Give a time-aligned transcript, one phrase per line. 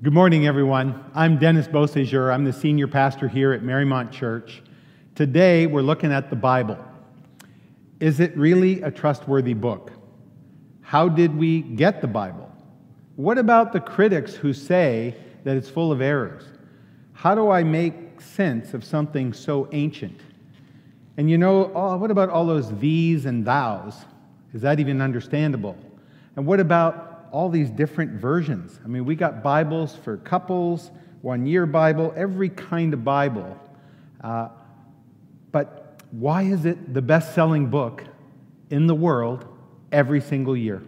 [0.00, 1.04] Good morning, everyone.
[1.12, 2.32] I'm Dennis Beausejour.
[2.32, 4.62] I'm the senior pastor here at Marymount Church.
[5.16, 6.78] Today, we're looking at the Bible.
[7.98, 9.90] Is it really a trustworthy book?
[10.82, 12.48] How did we get the Bible?
[13.16, 16.44] What about the critics who say that it's full of errors?
[17.12, 20.20] How do I make sense of something so ancient?
[21.16, 24.04] And you know, oh, what about all those these and thous?
[24.54, 25.76] Is that even understandable?
[26.36, 28.78] And what about all these different versions.
[28.84, 30.90] I mean, we got Bibles for couples,
[31.22, 33.58] one year Bible, every kind of Bible.
[34.22, 34.48] Uh,
[35.52, 38.04] but why is it the best selling book
[38.70, 39.46] in the world
[39.92, 40.82] every single year?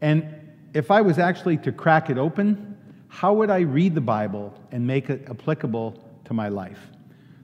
[0.00, 0.34] And
[0.74, 2.76] if I was actually to crack it open,
[3.08, 6.90] how would I read the Bible and make it applicable to my life?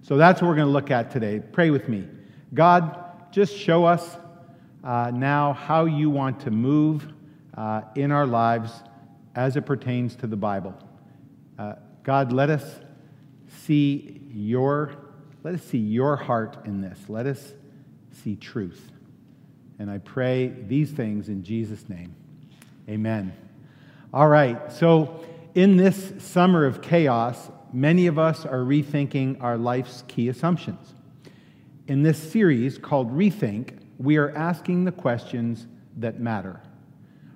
[0.03, 1.41] So that's what we're going to look at today.
[1.53, 2.09] Pray with me.
[2.55, 4.17] God, just show us
[4.83, 7.13] uh, now how you want to move
[7.57, 8.73] uh, in our lives
[9.35, 10.75] as it pertains to the Bible.
[11.59, 12.81] Uh, God, let us
[13.65, 14.97] see your
[15.43, 16.99] let us see your heart in this.
[17.09, 17.55] Let us
[18.13, 18.91] see truth.
[19.79, 22.15] And I pray these things in Jesus' name.
[22.89, 23.33] Amen.
[24.13, 24.71] All right.
[24.71, 30.95] So, in this summer of chaos, many of us are rethinking our life's key assumptions.
[31.89, 35.67] In this series called Rethink, we are asking the questions
[35.97, 36.61] that matter.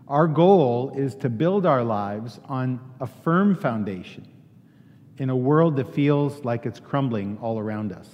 [0.06, 4.28] Our goal is to build our lives on a firm foundation
[5.16, 8.08] in a world that feels like it's crumbling all around us.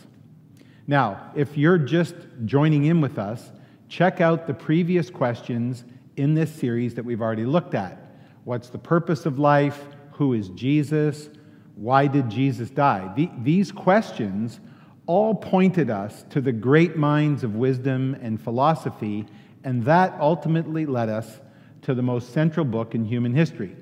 [0.87, 3.51] Now, if you're just joining in with us,
[3.89, 5.85] check out the previous questions
[6.17, 8.15] in this series that we've already looked at.
[8.45, 9.83] What's the purpose of life?
[10.13, 11.29] Who is Jesus?
[11.75, 13.29] Why did Jesus die?
[13.43, 14.61] These questions
[15.07, 19.27] all pointed us to the great minds of wisdom and philosophy,
[19.65, 21.41] and that ultimately led us
[21.83, 23.77] to the most central book in human history,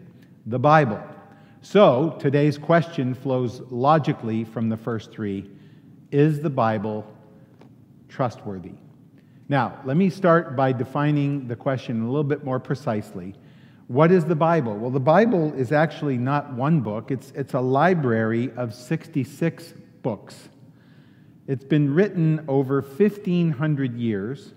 [0.47, 1.03] the Bible.
[1.61, 5.51] So, today's question flows logically from the first three
[6.11, 7.05] Is the Bible
[8.09, 8.73] trustworthy?
[9.49, 13.35] Now, let me start by defining the question a little bit more precisely.
[13.89, 14.77] What is the Bible?
[14.77, 19.73] Well, the Bible is actually not one book, it's, it's a library of 66
[20.03, 20.49] books.
[21.47, 24.53] It's been written over 1,500 years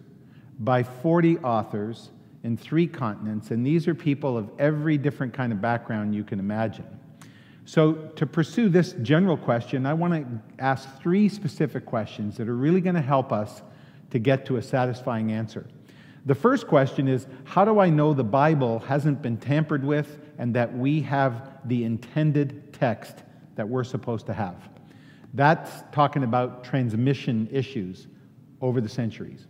[0.60, 2.10] by 40 authors
[2.44, 6.40] in three continents, and these are people of every different kind of background you can
[6.40, 6.85] imagine.
[7.66, 12.56] So, to pursue this general question, I want to ask three specific questions that are
[12.56, 13.62] really going to help us
[14.09, 15.68] to get to a satisfying answer.
[16.25, 20.56] The first question is How do I know the Bible hasn't been tampered with and
[20.56, 23.23] that we have the intended text
[23.56, 24.69] that we're supposed to have?
[25.34, 28.08] That's talking about transmission issues
[28.59, 29.47] over the centuries.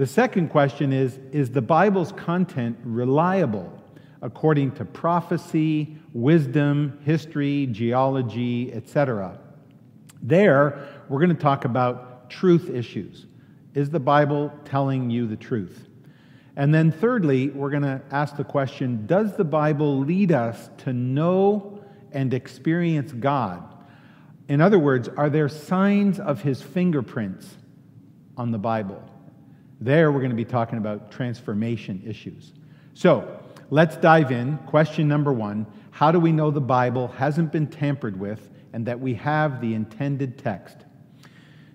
[0.00, 3.70] The second question is Is the Bible's content reliable
[4.22, 9.38] according to prophecy, wisdom, history, geology, etc.?
[10.22, 13.26] There, we're going to talk about truth issues.
[13.74, 15.86] Is the Bible telling you the truth?
[16.56, 20.94] And then, thirdly, we're going to ask the question Does the Bible lead us to
[20.94, 23.62] know and experience God?
[24.48, 27.54] In other words, are there signs of his fingerprints
[28.38, 29.09] on the Bible?
[29.80, 32.52] There, we're going to be talking about transformation issues.
[32.92, 34.58] So, let's dive in.
[34.66, 39.00] Question number one How do we know the Bible hasn't been tampered with and that
[39.00, 40.76] we have the intended text?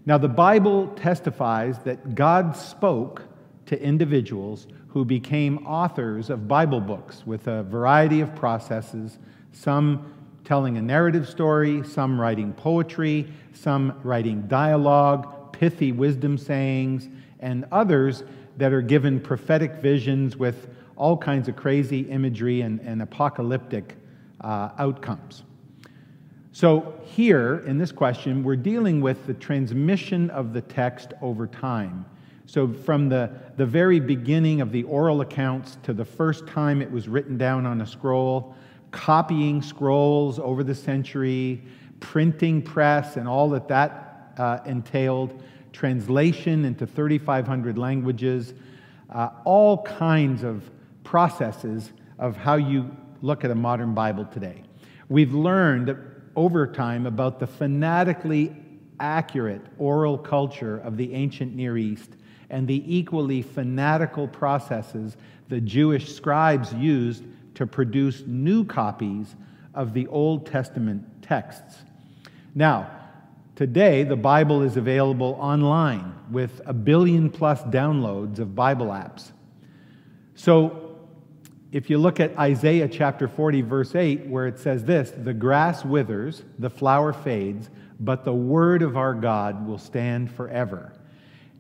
[0.06, 3.24] Now, the Bible testifies that God spoke
[3.66, 9.18] to individuals who became authors of Bible books with a variety of processes,
[9.52, 17.10] some telling a narrative story, some writing poetry, some writing dialogue, pithy wisdom sayings,
[17.45, 18.23] and others
[18.57, 23.95] that are given prophetic visions with all kinds of crazy imagery and, and apocalyptic
[24.41, 25.44] uh, outcomes.
[26.51, 32.06] So, here in this question, we're dealing with the transmission of the text over time.
[32.47, 36.89] So, from the, the very beginning of the oral accounts to the first time it
[36.89, 38.56] was written down on a scroll,
[38.89, 41.62] copying scrolls over the century,
[42.00, 45.44] printing press, and all that that uh, entailed,
[45.75, 48.54] translation into 3,500 languages,
[49.10, 50.69] uh, all kinds of
[51.04, 52.89] processes of how you
[53.22, 54.63] look at a modern Bible today.
[55.10, 55.98] We've learned
[56.36, 58.56] over time about the fanatically
[59.00, 62.12] accurate oral culture of the ancient Near East
[62.50, 65.18] and the equally fanatical processes
[65.50, 67.24] the Jewish scribes used
[67.56, 69.36] to produce new copies
[69.74, 71.83] of the Old Testament texts.
[72.54, 72.89] Now,
[73.56, 79.31] Today, the Bible is available online with a billion plus downloads of Bible apps.
[80.36, 80.81] So,
[81.72, 85.84] If you look at Isaiah chapter 40, verse 8, where it says this the grass
[85.84, 87.69] withers, the flower fades,
[88.00, 90.94] but the word of our God will stand forever.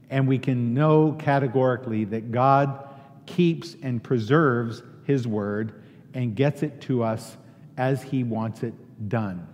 [0.09, 2.87] And we can know categorically that God
[3.25, 5.83] keeps and preserves his word
[6.13, 7.35] and gets it to us
[7.75, 8.73] as he wants it
[9.09, 9.47] done.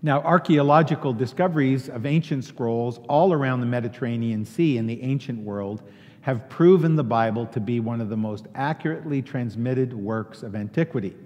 [0.00, 5.82] Now, archaeological discoveries of ancient scrolls all around the Mediterranean Sea in the ancient world
[6.20, 11.16] have proven the Bible to be one of the most accurately transmitted works of antiquity.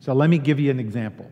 [0.00, 1.30] So, let me give you an example.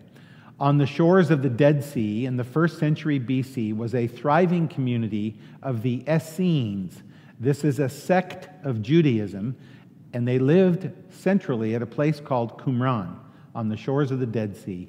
[0.60, 4.66] On the shores of the Dead Sea in the first century BC was a thriving
[4.66, 7.02] community of the Essenes.
[7.38, 9.56] This is a sect of Judaism,
[10.14, 13.14] and they lived centrally at a place called Qumran
[13.54, 14.88] on the shores of the Dead Sea.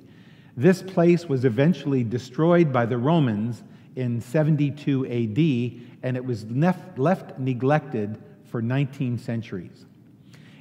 [0.59, 3.63] This place was eventually destroyed by the Romans
[3.95, 9.85] in 72 AD, and it was left, left neglected for 19 centuries.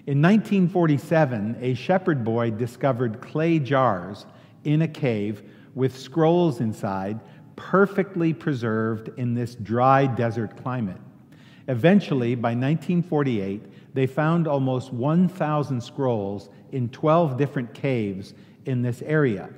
[0.06, 4.24] In 1947, a shepherd boy discovered clay jars
[4.62, 5.42] in a cave
[5.74, 7.18] with scrolls inside,
[7.56, 11.00] perfectly preserved in this dry desert climate.
[11.66, 18.34] Eventually, by 1948, they found almost 1,000 scrolls in 12 different caves
[18.64, 19.50] in this area.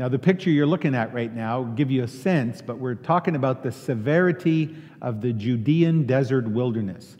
[0.00, 3.36] Now, the picture you're looking at right now give you a sense, but we're talking
[3.36, 7.18] about the severity of the Judean desert wilderness.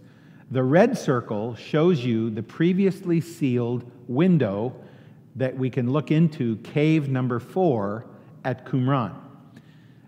[0.50, 4.74] The red circle shows you the previously sealed window
[5.36, 8.06] that we can look into cave number four
[8.46, 9.14] at Qumran.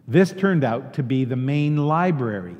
[0.09, 2.57] This turned out to be the main library,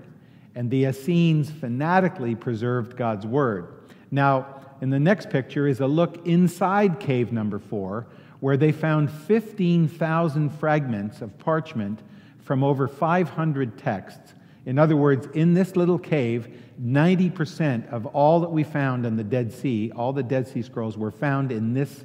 [0.55, 3.89] and the Essenes fanatically preserved God's word.
[4.11, 8.09] Now, in the next picture is a look inside cave number four,
[8.43, 12.01] where they found 15,000 fragments of parchment
[12.41, 14.35] from over 500 texts.
[14.67, 16.53] In other words, in this little cave,
[16.83, 20.99] 90% of all that we found in the Dead Sea, all the Dead Sea Scrolls,
[20.99, 22.05] were found in this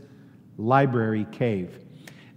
[0.60, 1.80] library cave.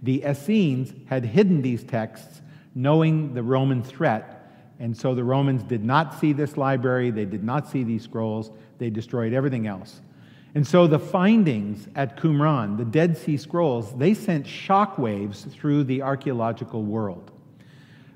[0.01, 2.41] The Essenes had hidden these texts
[2.73, 7.43] knowing the Roman threat, and so the Romans did not see this library, they did
[7.43, 8.49] not see these scrolls,
[8.79, 10.01] they destroyed everything else.
[10.53, 16.01] And so the findings at Qumran, the Dead Sea Scrolls, they sent shockwaves through the
[16.01, 17.31] archaeological world.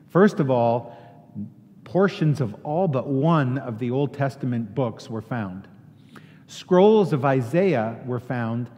[0.09, 0.97] First of all,
[1.85, 5.67] portions of all but one of the Old Testament books were found.
[6.47, 8.69] Scrolls of Isaiah were found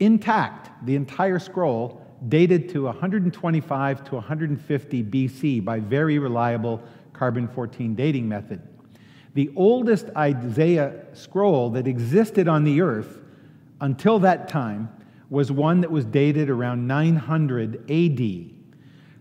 [0.00, 6.82] intact, the entire scroll, dated to 125 to 150 BC by very reliable
[7.12, 8.60] carbon 14 dating method.
[9.36, 13.18] The oldest Isaiah scroll that existed on the earth
[13.82, 14.88] until that time
[15.28, 18.50] was one that was dated around 900 AD.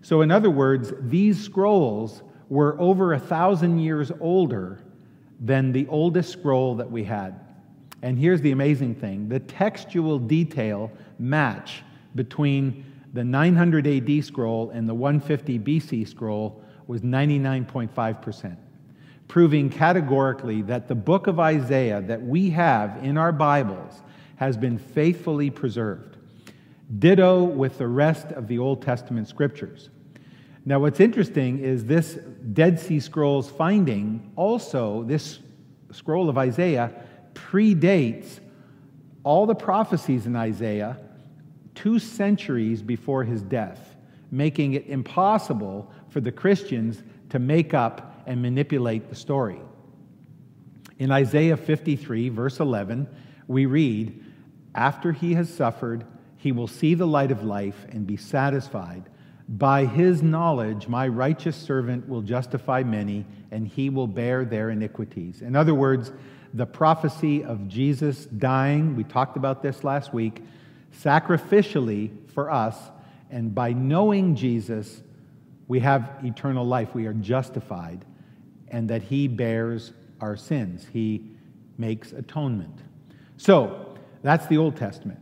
[0.01, 4.79] So, in other words, these scrolls were over a thousand years older
[5.41, 7.37] than the oldest scroll that we had.
[8.01, 11.83] And here's the amazing thing the textual detail match
[12.15, 18.55] between the 900 AD scroll and the 150 BC scroll was 99.5%
[19.27, 24.01] proving categorically that the book of Isaiah that we have in our Bibles
[24.37, 26.17] has been faithfully preserved.
[26.99, 29.89] Ditto with the rest of the Old Testament scriptures.
[30.65, 32.15] Now, what's interesting is this
[32.53, 35.39] Dead Sea Scrolls finding also, this
[35.91, 36.91] scroll of Isaiah
[37.33, 38.39] predates
[39.23, 40.97] all the prophecies in Isaiah
[41.75, 43.95] two centuries before his death,
[44.31, 49.59] making it impossible for the Christians to make up and manipulate the story.
[50.97, 53.07] In Isaiah 53, verse 11,
[53.47, 54.23] we read,
[54.73, 56.05] After he has suffered,
[56.37, 59.09] he will see the light of life and be satisfied.
[59.47, 65.41] By his knowledge, my righteous servant will justify many, and he will bear their iniquities.
[65.41, 66.11] In other words,
[66.53, 70.41] the prophecy of Jesus dying, we talked about this last week,
[70.97, 72.77] sacrificially for us,
[73.29, 75.01] and by knowing Jesus,
[75.67, 76.95] we have eternal life.
[76.95, 78.05] We are justified
[78.69, 80.87] and that he bears our sins.
[80.91, 81.29] He
[81.77, 82.79] makes atonement.
[83.37, 85.19] So, that's the Old Testament.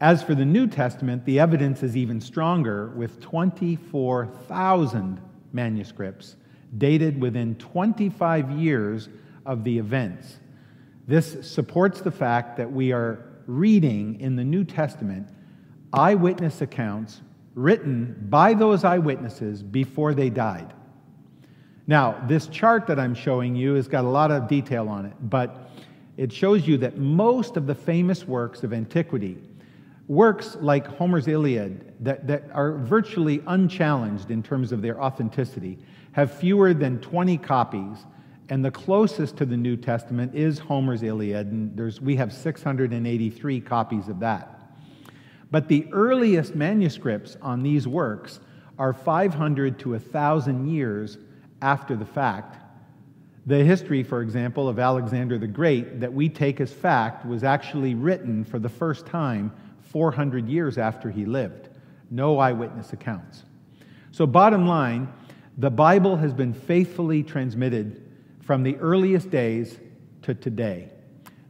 [0.00, 5.20] As for the New Testament, the evidence is even stronger with 24,000
[5.52, 6.36] manuscripts
[6.76, 9.08] dated within 25 years
[9.44, 10.36] of the events.
[11.06, 15.28] This supports the fact that we are reading in the New Testament
[15.92, 17.20] eyewitness accounts
[17.54, 20.72] written by those eyewitnesses before they died.
[21.86, 25.14] Now, this chart that I'm showing you has got a lot of detail on it,
[25.22, 25.70] but
[26.16, 29.38] it shows you that most of the famous works of antiquity,
[30.08, 35.78] works like Homer's Iliad, that, that are virtually unchallenged in terms of their authenticity,
[36.12, 37.98] have fewer than 20 copies
[38.48, 43.60] And the closest to the New Testament is Homer's Iliad, and there's, we have 683
[43.60, 44.70] copies of that.
[45.50, 48.40] But the earliest manuscripts on these works
[48.78, 51.18] are 500 to 1,000 years
[51.62, 52.56] after the fact.
[53.46, 57.94] The history, for example, of Alexander the Great that we take as fact was actually
[57.94, 61.68] written for the first time 400 years after he lived.
[62.10, 63.44] No eyewitness accounts.
[64.10, 65.08] So, bottom line,
[65.58, 68.02] the Bible has been faithfully transmitted
[68.40, 69.78] from the earliest days
[70.22, 70.90] to today.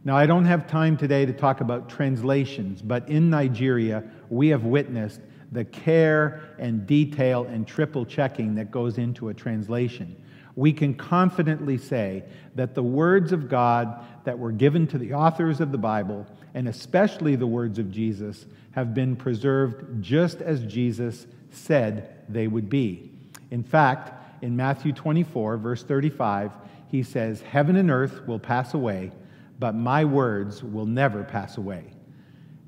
[0.04, 4.64] Now, I don't have time today to talk about translations, but in Nigeria, we have
[4.64, 5.20] witnessed
[5.52, 10.16] the care and detail and triple checking that goes into a translation.
[10.54, 12.24] We can confidently say
[12.54, 16.66] that the words of God that were given to the authors of the Bible, and
[16.66, 23.10] especially the words of Jesus, have been preserved just as Jesus said they would be.
[23.50, 24.12] In fact,
[24.42, 26.52] in Matthew 24, verse 35,
[26.88, 29.12] he says, Heaven and earth will pass away,
[29.58, 31.84] but my words will never pass away.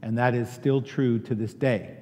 [0.02, 1.98] And that is still true to this day.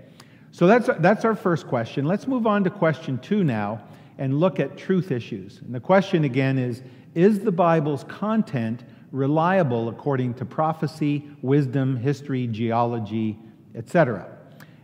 [0.57, 2.07] So that's, that's our first question.
[2.07, 3.79] Let's move on to question two now
[4.17, 5.61] and look at truth issues.
[5.61, 6.83] And the question again is
[7.15, 8.83] Is the Bible's content
[9.13, 13.39] reliable according to prophecy, wisdom, history, geology,
[13.75, 14.35] etc.?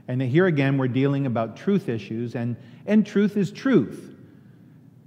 [0.08, 4.14] And here again, we're dealing about truth issues, and, and truth is truth.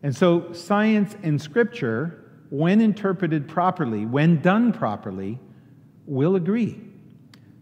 [0.01, 5.37] And so, science and scripture, when interpreted properly, when done properly,
[6.07, 6.81] will agree.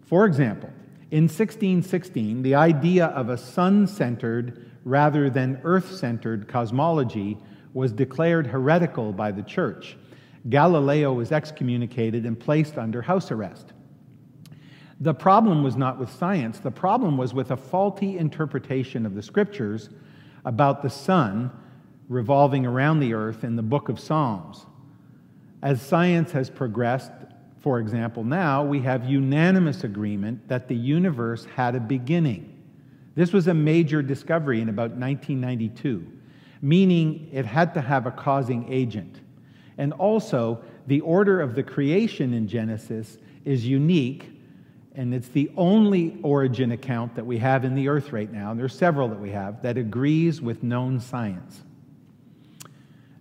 [0.04, 0.70] For example,
[1.14, 7.38] in 1616, the idea of a sun centered rather than earth centered cosmology
[7.76, 9.96] was declared heretical by the church.
[10.50, 13.74] Galileo was excommunicated and placed under house arrest.
[15.02, 19.22] The problem was not with science, the problem was with a faulty interpretation of the
[19.22, 19.92] scriptures
[20.46, 21.52] about the sun
[22.10, 24.66] revolving around the earth in the book of Psalms.
[25.62, 27.12] As science has progressed,
[27.64, 32.62] for example, now we have unanimous agreement that the universe had a beginning.
[33.16, 36.06] This was a major discovery in about 1992,
[36.62, 39.22] meaning it had to have a causing agent.
[39.78, 44.30] And also, the order of the creation in Genesis is unique,
[44.94, 48.60] and it's the only origin account that we have in the earth right now, and
[48.60, 51.62] there's several that we have, that agrees with known science.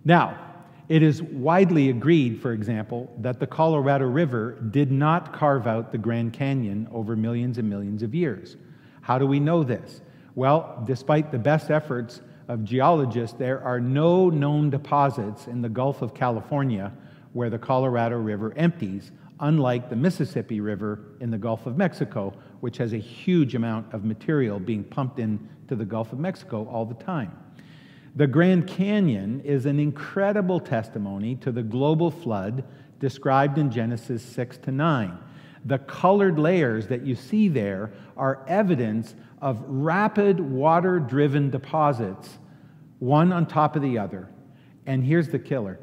[0.03, 0.52] Now,
[0.93, 5.97] it is widely agreed, for example, that the Colorado River did not carve out the
[5.97, 8.57] Grand Canyon over millions and millions of years.
[9.01, 10.01] How do we know this?
[10.35, 16.03] Well, despite the best efforts of geologists, there are no known deposits in the Gulf
[16.03, 16.93] of California
[17.31, 22.77] where the Colorado River empties, unlike the Mississippi River in the Gulf of Mexico, which
[22.77, 27.03] has a huge amount of material being pumped into the Gulf of Mexico all the
[27.03, 27.35] time.
[28.15, 32.63] The Grand Canyon is an incredible testimony to the global flood
[32.99, 35.17] described in Genesis 6 to 9.
[35.65, 42.37] The colored layers that you see there are evidence of rapid water driven deposits,
[42.99, 44.29] one on top of the other.
[44.85, 45.79] And here's the killer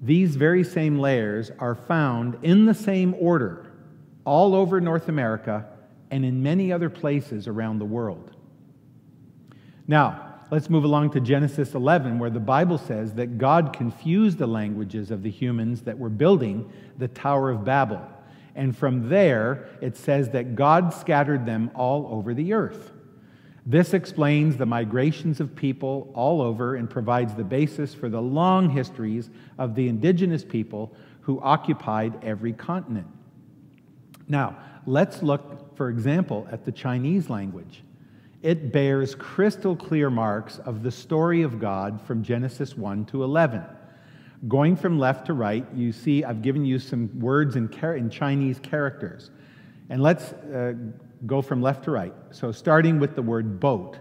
[0.00, 3.72] these very same layers are found in the same order
[4.24, 5.66] all over North America
[6.10, 8.36] and in many other places around the world.
[9.88, 14.46] Now, Let's move along to Genesis 11, where the Bible says that God confused the
[14.46, 18.00] languages of the humans that were building the Tower of Babel.
[18.54, 22.92] And from there, it says that God scattered them all over the earth.
[23.66, 28.70] This explains the migrations of people all over and provides the basis for the long
[28.70, 33.08] histories of the indigenous people who occupied every continent.
[34.28, 34.56] Now,
[34.86, 37.82] let's look, for example, at the Chinese language
[38.44, 43.64] it bears crystal clear marks of the story of God from Genesis 1 to 11.
[44.46, 48.58] Going from left to right, you see I've given you some words in, in Chinese
[48.58, 49.30] characters.
[49.88, 50.74] And let's uh,
[51.24, 52.12] go from left to right.
[52.32, 53.96] So, starting with the word boat,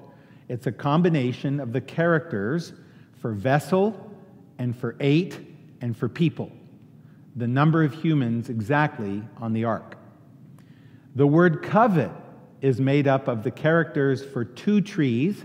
[0.49, 2.73] it's a combination of the characters
[3.21, 4.11] for vessel
[4.57, 5.39] and for eight
[5.79, 6.51] and for people,
[7.37, 9.95] the number of humans exactly on the ark.
[11.15, 12.11] The word covet
[12.63, 15.43] is made up of the characters for two trees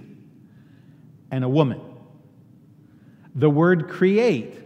[1.32, 1.80] and a woman.
[3.34, 4.56] The word create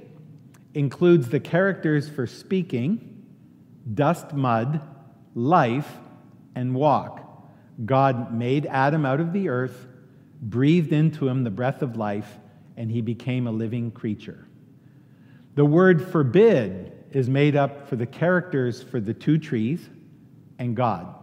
[0.74, 3.24] includes the characters for speaking,
[3.94, 4.82] dust, mud,
[5.34, 5.90] life,
[6.54, 7.26] and walk.
[7.86, 9.86] God made Adam out of the earth,
[10.42, 12.38] breathed into him the breath of life,
[12.76, 14.46] and he became a living creature.
[15.54, 19.88] The word forbid is made up for the characters for the two trees
[20.58, 21.14] and God.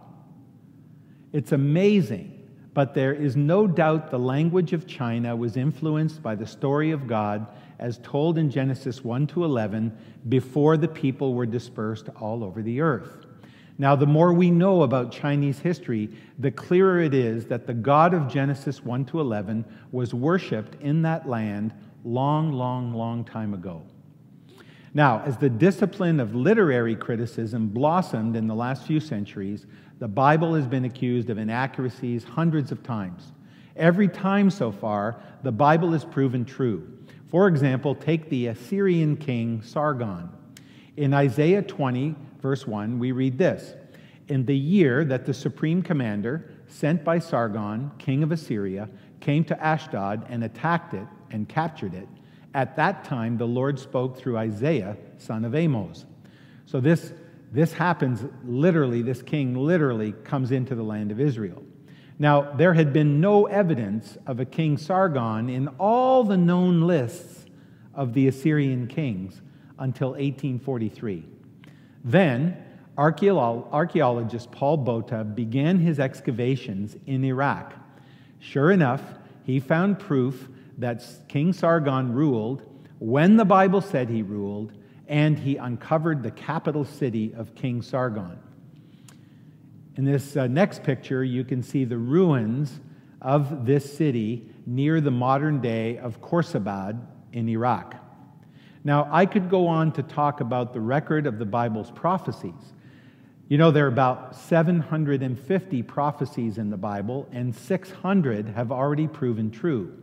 [1.32, 6.46] It's amazing, but there is no doubt the language of China was influenced by the
[6.46, 7.46] story of God
[7.78, 9.96] as told in Genesis 1 to 11
[10.28, 13.26] before the people were dispersed all over the earth.
[13.78, 18.12] Now, the more we know about Chinese history, the clearer it is that the God
[18.12, 21.72] of Genesis 1 to 11 was worshiped in that land
[22.04, 23.82] long, long, long time ago.
[24.92, 29.66] Now, as the discipline of literary criticism blossomed in the last few centuries,
[30.00, 33.32] the Bible has been accused of inaccuracies hundreds of times.
[33.76, 36.88] Every time so far, the Bible is proven true.
[37.28, 40.28] For example, take the Assyrian king Sargon.
[40.96, 43.74] In Isaiah 20, verse 1, we read this
[44.26, 48.88] In the year that the supreme commander, sent by Sargon, king of Assyria,
[49.20, 52.08] came to Ashdod and attacked it and captured it,
[52.54, 56.04] at that time the Lord spoke through Isaiah, son of Amos.
[56.66, 57.12] So this,
[57.52, 61.62] this happens literally, this king literally comes into the land of Israel.
[62.18, 67.46] Now, there had been no evidence of a king Sargon in all the known lists
[67.94, 69.40] of the Assyrian kings
[69.78, 71.24] until 1843.
[72.04, 72.62] Then,
[72.98, 77.72] archaeologist Paul Botta began his excavations in Iraq.
[78.38, 79.02] Sure enough,
[79.42, 80.48] he found proof
[80.80, 82.62] that King Sargon ruled
[82.98, 84.72] when the Bible said he ruled,
[85.08, 88.38] and he uncovered the capital city of King Sargon.
[89.96, 92.80] In this uh, next picture, you can see the ruins
[93.20, 97.00] of this city near the modern day of Khorsabad
[97.32, 97.96] in Iraq.
[98.84, 102.74] Now, I could go on to talk about the record of the Bible's prophecies.
[103.48, 109.50] You know, there are about 750 prophecies in the Bible, and 600 have already proven
[109.50, 110.00] true.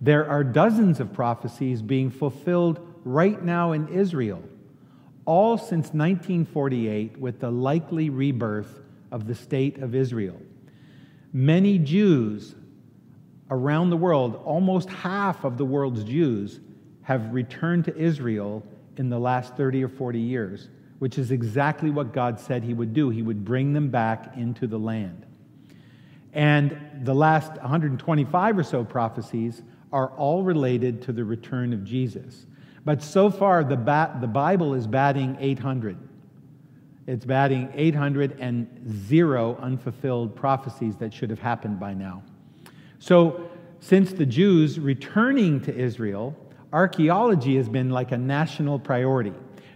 [0.00, 4.42] There are dozens of prophecies being fulfilled right now in Israel,
[5.24, 10.40] all since 1948, with the likely rebirth of the state of Israel.
[11.32, 12.54] Many Jews
[13.50, 16.60] around the world, almost half of the world's Jews,
[17.02, 18.62] have returned to Israel
[18.96, 22.92] in the last 30 or 40 years, which is exactly what God said He would
[22.92, 23.10] do.
[23.10, 25.24] He would bring them back into the land.
[26.34, 32.46] And the last 125 or so prophecies are all related to the return of Jesus.
[32.84, 35.96] But so far, the, bat, the Bible is batting 800.
[37.06, 38.68] It's batting 800 and
[39.06, 42.22] zero unfulfilled prophecies that should have happened by now.
[42.98, 43.48] So,
[43.80, 46.36] since the Jews returning to Israel,
[46.72, 49.32] archaeology has been like a national priority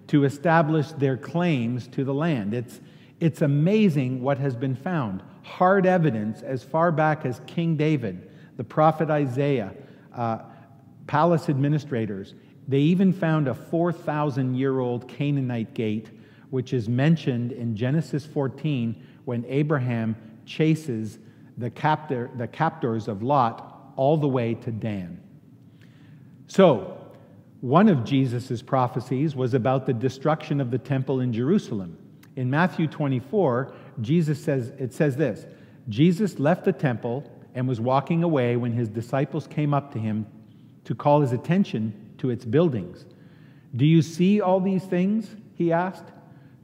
[0.08, 2.52] to establish their claims to the land.
[2.52, 2.80] It's,
[3.20, 5.22] it's amazing what has been found.
[5.42, 9.72] Hard evidence as far back as King David, the prophet Isaiah,
[10.14, 10.38] uh,
[11.06, 12.34] palace administrators.
[12.68, 16.10] They even found a 4,000 year old Canaanite gate
[16.52, 21.18] which is mentioned in Genesis 14 when Abraham chases
[21.56, 25.18] the, captor, the captors of Lot all the way to Dan.
[26.48, 26.98] So,
[27.62, 31.96] one of Jesus' prophecies was about the destruction of the temple in Jerusalem.
[32.36, 33.72] In Matthew 24,
[34.02, 35.46] Jesus says, it says this
[35.88, 40.26] Jesus left the temple and was walking away when his disciples came up to him
[40.84, 43.04] to call his attention to its buildings.
[43.74, 45.34] Do you see all these things?
[45.54, 46.06] He asked.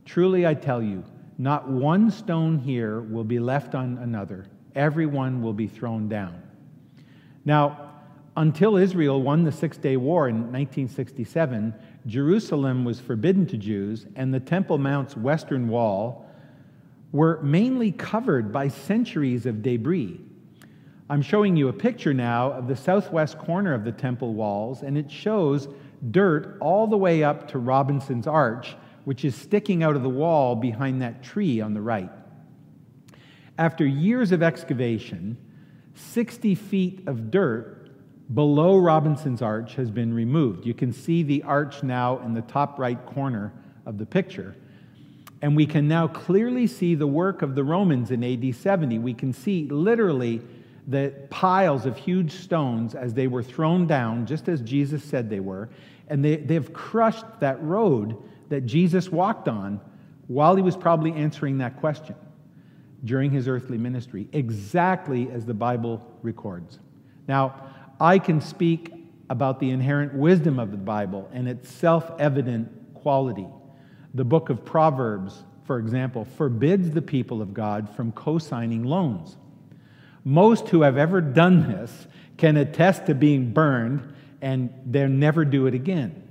[0.04, 1.04] Truly I tell you,
[1.36, 6.42] not one stone here will be left on another, every one will be thrown down.
[7.44, 7.92] Now,
[8.36, 11.74] until Israel won the Six Day War in 1967,
[12.06, 16.24] Jerusalem was forbidden to Jews, and the Temple Mount's western wall
[17.10, 20.20] were mainly covered by centuries of debris.
[21.10, 24.98] I'm showing you a picture now of the southwest corner of the temple walls, and
[24.98, 25.68] it shows
[26.10, 30.54] dirt all the way up to Robinson's Arch, which is sticking out of the wall
[30.54, 32.10] behind that tree on the right.
[33.56, 35.38] After years of excavation,
[35.94, 37.90] 60 feet of dirt
[38.34, 40.66] below Robinson's Arch has been removed.
[40.66, 43.54] You can see the arch now in the top right corner
[43.86, 44.54] of the picture.
[45.40, 48.98] And we can now clearly see the work of the Romans in AD 70.
[48.98, 50.42] We can see literally
[50.88, 55.40] the piles of huge stones as they were thrown down, just as Jesus said they
[55.40, 55.68] were.
[56.08, 58.16] And they, they've crushed that road
[58.48, 59.80] that Jesus walked on
[60.26, 62.16] while he was probably answering that question
[63.04, 66.78] during his earthly ministry, exactly as the Bible records.
[67.28, 67.62] Now,
[68.00, 68.94] I can speak
[69.30, 73.46] about the inherent wisdom of the Bible and its self evident quality.
[74.14, 79.36] The book of Proverbs, for example, forbids the people of God from co signing loans.
[80.24, 85.66] Most who have ever done this can attest to being burned and they'll never do
[85.66, 86.22] it again.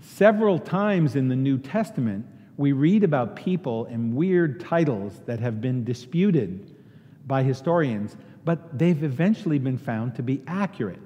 [0.00, 5.60] Several times in the New Testament, we read about people and weird titles that have
[5.60, 6.74] been disputed
[7.26, 11.00] by historians, but they've eventually been found to be accurate.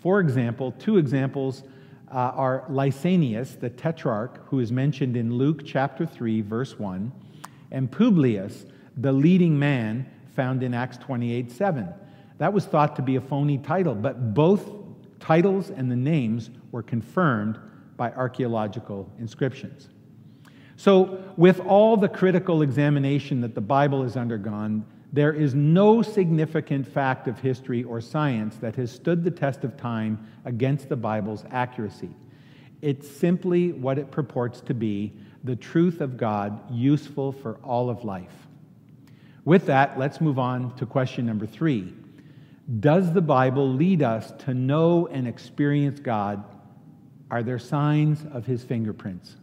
[0.00, 1.62] For example, two examples
[2.10, 7.12] uh, are Lysanias, the tetrarch, who is mentioned in Luke chapter 3, verse 1,
[7.70, 11.88] and Publius, the leading man, found in Acts 28 7.
[12.38, 14.70] That was thought to be a phony title, but both
[15.20, 17.58] titles and the names were confirmed
[17.96, 19.88] by archaeological inscriptions.
[20.76, 26.88] So, with all the critical examination that the Bible has undergone, there is no significant
[26.88, 31.44] fact of history or science that has stood the test of time against the Bible's
[31.52, 32.10] accuracy.
[32.82, 35.12] It's simply what it purports to be
[35.44, 38.43] the truth of God, useful for all of life.
[39.44, 41.92] With that, let's move on to question number three
[42.80, 46.44] Does the Bible lead us to know and experience God?
[47.30, 49.36] Are there signs of his fingerprints?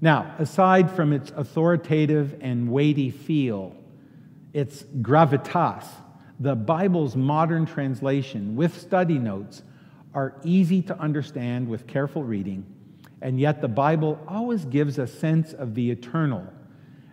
[0.00, 3.74] Now, aside from its authoritative and weighty feel,
[4.52, 5.86] its gravitas,
[6.40, 9.62] the Bible's modern translation with study notes
[10.12, 12.66] are easy to understand with careful reading,
[13.22, 16.46] and yet the Bible always gives a sense of the eternal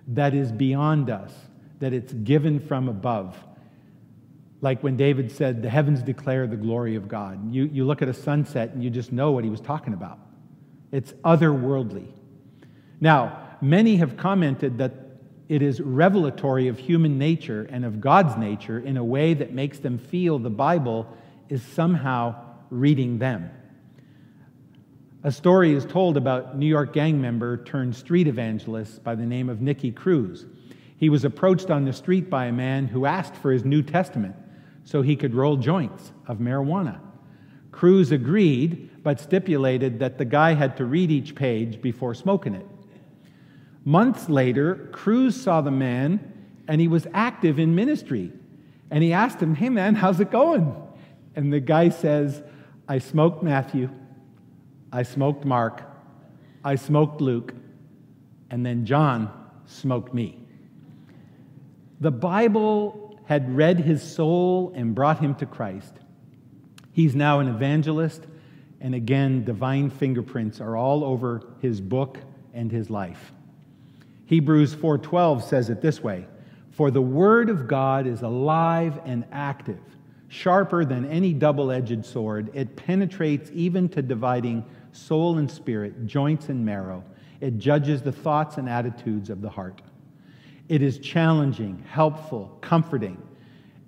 [0.08, 1.32] that is beyond us,
[1.82, 3.36] that it's given from above.
[4.62, 7.54] Like when David said, The heavens declare the glory of God.
[7.54, 10.20] You, you look at a sunset and you just know what he was talking about.
[10.91, 12.08] It's otherworldly.
[13.00, 14.94] Now, many have commented that
[15.50, 19.80] it is revelatory of human nature and of God's nature in a way that makes
[19.80, 21.08] them feel the Bible
[21.50, 22.36] is somehow
[22.70, 23.50] reading them.
[25.24, 29.50] A story is told about New York gang member turned street evangelist by the name
[29.50, 30.46] of Nicky Cruz.
[31.01, 34.35] He was approached on the street by a man who asked for his New Testament
[34.83, 36.99] so he could roll joints of marijuana.
[37.71, 42.67] Cruz agreed, but stipulated that the guy had to read each page before smoking it.
[43.83, 46.19] Months later, Cruz saw the man
[46.67, 48.31] and he was active in ministry.
[48.91, 50.75] And he asked him, Hey man, how's it going?
[51.35, 52.43] And the guy says,
[52.87, 53.89] I smoked Matthew,
[54.91, 55.81] I smoked Mark,
[56.63, 57.55] I smoked Luke,
[58.51, 59.31] and then John
[59.65, 60.40] smoked me.
[62.01, 65.93] The Bible had read his soul and brought him to Christ.
[66.91, 68.25] He's now an evangelist,
[68.81, 72.17] and again, divine fingerprints are all over his book
[72.55, 73.31] and his life.
[74.25, 76.25] Hebrews 4:12 says it this way:
[76.71, 79.79] "For the word of God is alive and active,
[80.27, 82.49] sharper than any double-edged sword.
[82.55, 87.03] It penetrates even to dividing soul and spirit, joints and marrow.
[87.39, 89.83] It judges the thoughts and attitudes of the heart."
[90.71, 93.21] It is challenging, helpful, comforting,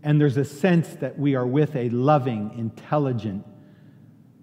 [0.04, 3.46] and there's a sense that we are with a loving, intelligent,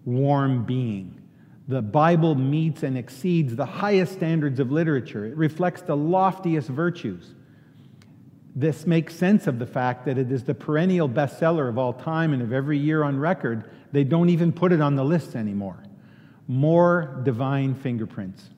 [0.07, 1.20] warm being
[1.68, 5.26] the Bible meets and exceeds the highest standards of literature.
[5.26, 7.35] It reflects the loftiest virtues.
[8.57, 12.33] This makes sense of the fact that it is the perennial bestseller of all time
[12.33, 13.70] and of every year on record.
[13.92, 15.85] They don't even put it on the lists anymore.
[16.48, 18.50] More divine fingerprints.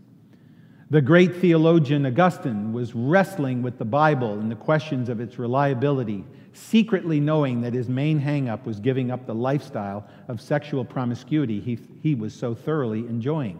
[0.92, 6.22] The great theologian Augustine was wrestling with the Bible and the questions of its reliability,
[6.52, 11.78] secretly knowing that his main hangup was giving up the lifestyle of sexual promiscuity he,
[12.02, 13.58] he was so thoroughly enjoying.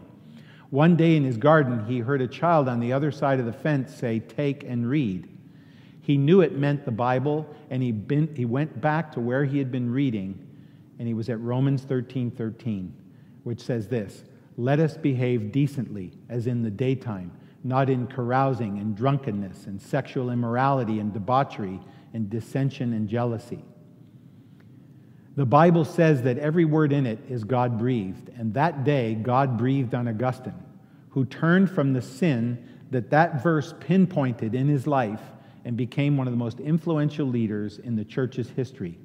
[0.69, 3.51] One day in his garden, he heard a child on the other side of the
[3.51, 5.27] fence say, Take and read.
[6.01, 9.57] He knew it meant the Bible, and he, been, he went back to where he
[9.57, 10.37] had been reading,
[10.99, 12.93] and he was at Romans 13 13,
[13.43, 14.23] which says this
[14.57, 17.31] Let us behave decently, as in the daytime,
[17.63, 21.79] not in carousing and drunkenness and sexual immorality and debauchery
[22.13, 23.63] and dissension and jealousy.
[25.35, 29.57] The Bible says that every word in it is God breathed, and that day God
[29.57, 30.61] breathed on Augustine,
[31.09, 35.21] who turned from the sin that that verse pinpointed in his life
[35.65, 38.99] and became one of the most influential leaders in the church's history.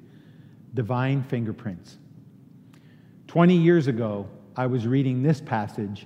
[0.75, 1.97] Divine fingerprints.
[3.27, 4.27] 20 years ago,
[4.59, 6.05] I was reading this passage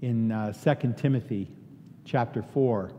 [0.00, 1.50] in uh, 2 Timothy
[2.06, 2.92] chapter 4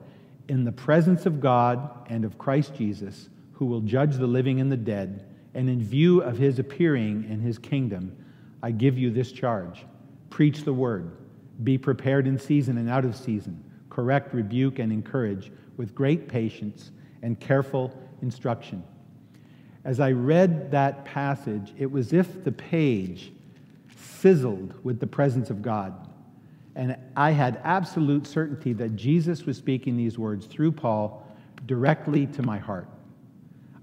[0.48, 4.72] in the presence of God and of Christ Jesus, who will judge the living and
[4.72, 8.16] the dead, and in view of his appearing in his kingdom,
[8.62, 9.88] I give you this charge.
[10.30, 11.18] Preach the word,
[11.64, 16.92] be prepared in season and out of season, correct, rebuke, and encourage with great patience
[17.24, 18.84] and careful instruction.
[19.84, 23.32] As I read that passage, it was as if the page
[24.20, 26.08] sizzled with the presence of God.
[26.76, 31.26] And I had absolute certainty that Jesus was speaking these words through Paul
[31.66, 32.88] directly to my heart.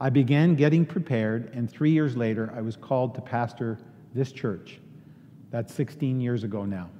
[0.00, 3.78] I began getting prepared, and three years later, I was called to pastor
[4.14, 4.78] this church.
[5.50, 6.90] That's 16 years ago now.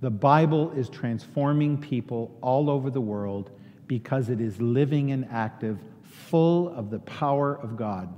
[0.00, 3.50] The Bible is transforming people all over the world
[3.86, 8.12] because it is living and active, full of the power of God.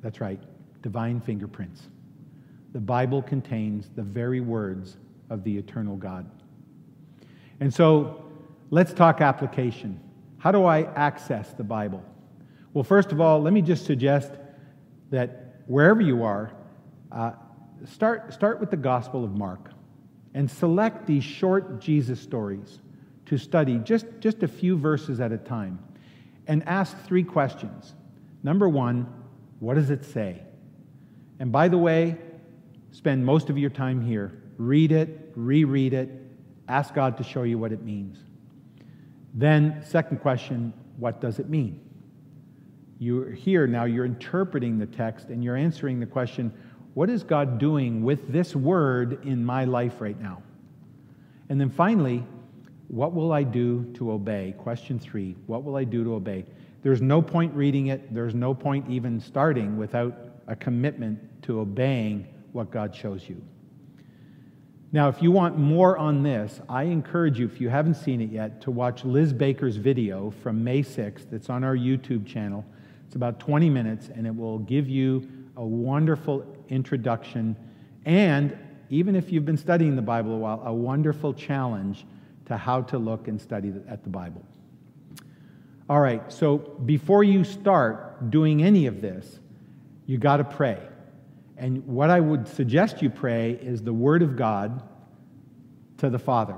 [0.00, 0.40] That's right,
[0.82, 1.88] divine fingerprints.
[2.72, 4.96] The Bible contains the very words
[5.30, 6.30] of the eternal God.
[7.60, 8.24] And so
[8.70, 10.00] let's talk application.
[10.38, 12.02] How do I access the Bible?
[12.72, 14.32] Well, first of all, let me just suggest
[15.10, 16.52] that wherever you are,
[17.10, 17.32] uh,
[17.86, 19.70] start, start with the Gospel of Mark
[20.34, 22.80] and select these short Jesus stories
[23.26, 25.78] to study just, just a few verses at a time
[26.46, 27.94] and ask three questions.
[28.42, 29.06] Number one,
[29.60, 30.42] what does it say?
[31.38, 32.16] And by the way,
[32.98, 34.42] spend most of your time here.
[34.56, 36.10] Read it, reread it,
[36.66, 38.18] ask God to show you what it means.
[39.34, 41.80] Then, second question, what does it mean?
[42.98, 46.52] You're here now, you're interpreting the text and you're answering the question,
[46.94, 50.42] what is God doing with this word in my life right now?
[51.50, 52.26] And then finally,
[52.88, 54.56] what will I do to obey?
[54.58, 56.46] Question three, what will I do to obey?
[56.82, 62.26] There's no point reading it, there's no point even starting without a commitment to obeying
[62.52, 63.42] what God shows you.
[64.90, 68.30] Now, if you want more on this, I encourage you, if you haven't seen it
[68.30, 71.32] yet, to watch Liz Baker's video from May 6th.
[71.32, 72.64] It's on our YouTube channel.
[73.06, 77.56] It's about 20 minutes, and it will give you a wonderful introduction
[78.06, 78.56] and,
[78.88, 82.06] even if you've been studying the Bible a while, a wonderful challenge
[82.46, 84.42] to how to look and study at the Bible.
[85.90, 89.40] All right, so before you start doing any of this,
[90.06, 90.78] you got to pray.
[91.58, 94.82] And what I would suggest you pray is the Word of God
[95.98, 96.56] to the Father,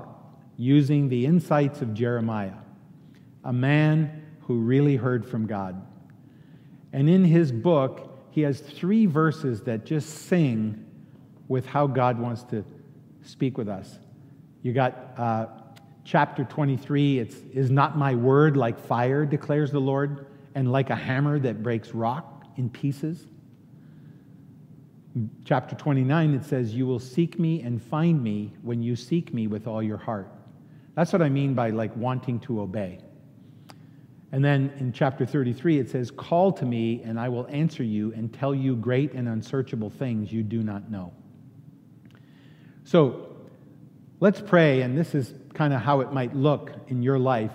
[0.57, 2.53] using the insights of Jeremiah,
[3.43, 5.81] a man who really heard from God.
[6.93, 10.85] And in his book, he has three verses that just sing
[11.47, 12.63] with how God wants to
[13.23, 13.97] speak with us.
[14.61, 15.47] You got uh,
[16.05, 20.95] chapter 23, it's, Is not my word like fire, declares the Lord, and like a
[20.95, 23.25] hammer that breaks rock in pieces?
[25.43, 29.47] Chapter 29, it says, You will seek me and find me when you seek me
[29.47, 30.27] with all your heart.
[30.95, 32.99] That's what I mean by like wanting to obey.
[34.31, 38.13] And then in chapter 33, it says, Call to me, and I will answer you
[38.13, 41.11] and tell you great and unsearchable things you do not know.
[42.85, 43.35] So
[44.21, 47.51] let's pray, and this is kind of how it might look in your life.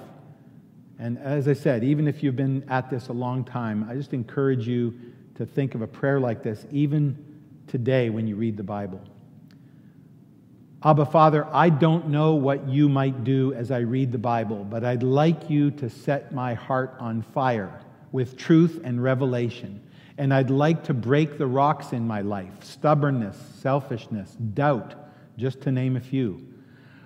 [0.99, 4.13] And as I said, even if you've been at this a long time, I just
[4.13, 4.95] encourage you
[5.37, 7.26] to think of a prayer like this, even
[7.67, 9.01] today when you read the Bible.
[10.83, 14.85] Abba, Father, I don't know what you might do as I read the Bible, but
[14.85, 17.81] I'd like you to set my heart on fire
[18.13, 19.83] with truth and revelation.
[20.19, 24.95] And I'd like to break the rocks in my life stubbornness, selfishness, doubt,
[25.37, 26.47] just to name a few.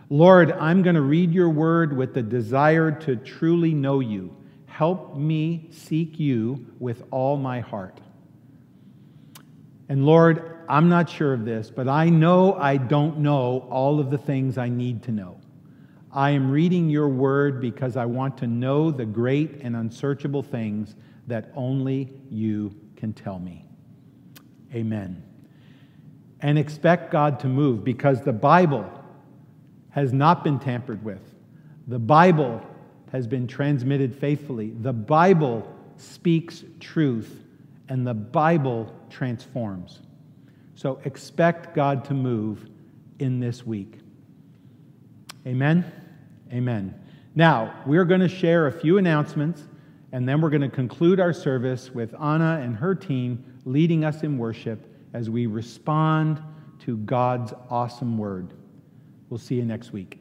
[0.09, 4.37] Lord, I'm going to read your word with the desire to truly know you.
[4.67, 8.01] Help me seek you with all my heart.
[9.91, 14.09] And Lord, I'm not sure of this, but I know I don't know all of
[14.09, 15.41] the things I need to know.
[16.13, 20.95] I am reading your word because I want to know the great and unsearchable things
[21.27, 23.67] that only you can tell me.
[24.73, 25.25] Amen.
[26.39, 28.89] And expect God to move because the Bible
[29.91, 31.35] has not been tampered with.
[31.89, 32.65] The Bible
[33.11, 34.71] has been transmitted faithfully.
[34.71, 37.45] The Bible speaks truth
[37.91, 40.01] and the Bible transforms.
[40.77, 42.67] So expect God to move
[43.19, 43.99] in this week.
[45.47, 45.85] Amen?
[46.53, 46.95] Amen.
[47.35, 49.65] Now, we're going to share a few announcements,
[50.13, 54.23] and then we're going to conclude our service with Anna and her team leading us
[54.23, 56.41] in worship as we respond
[56.81, 58.55] to God's awesome word.
[59.29, 60.20] We'll see you next week.